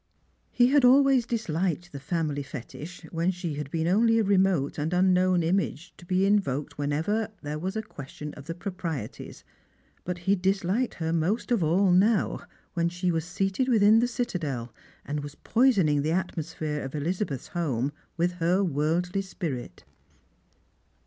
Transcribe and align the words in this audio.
He 0.51 0.69
had 0.69 0.83
always 0.83 1.27
disHked 1.27 1.91
the 1.91 1.99
family 1.99 2.41
fetish, 2.41 3.03
when 3.11 3.29
she 3.29 3.53
had 3.53 3.69
been 3.69 3.87
only 3.87 4.17
a 4.17 4.23
remote 4.23 4.79
and 4.79 4.91
unknown 4.95 5.43
image 5.43 5.93
to 5.97 6.07
bo 6.07 6.15
invoked 6.15 6.73
ever 6.79 7.27
when 7.29 7.29
there 7.43 7.59
was 7.59 7.77
question 7.87 8.33
of 8.33 8.45
the 8.45 8.55
proprieties. 8.55 9.43
But 10.03 10.17
he 10.25 10.35
disliked 10.35 10.95
her 10.95 11.13
most 11.13 11.51
of 11.51 11.63
all 11.63 11.91
now, 11.91 12.39
when 12.73 12.89
she 12.89 13.11
was 13.11 13.25
seated 13.25 13.69
within 13.69 14.01
tlie 14.01 14.09
citadel, 14.09 14.73
and 15.05 15.19
was 15.19 15.35
poisoning 15.35 16.01
the 16.01 16.13
atmosphere 16.13 16.81
of 16.81 16.93
EUzabeth's 16.93 17.49
home 17.49 17.91
with 18.17 18.31
her 18.39 18.63
worldly 18.63 19.21
spirit. 19.21 19.83